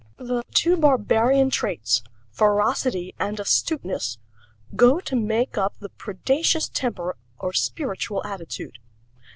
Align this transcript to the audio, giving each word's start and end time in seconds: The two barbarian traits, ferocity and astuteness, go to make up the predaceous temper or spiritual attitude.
The 0.17 0.41
two 0.51 0.77
barbarian 0.77 1.51
traits, 1.51 2.01
ferocity 2.31 3.13
and 3.19 3.39
astuteness, 3.39 4.17
go 4.75 4.99
to 4.99 5.15
make 5.15 5.59
up 5.59 5.75
the 5.79 5.89
predaceous 5.89 6.67
temper 6.69 7.15
or 7.37 7.53
spiritual 7.53 8.25
attitude. 8.25 8.79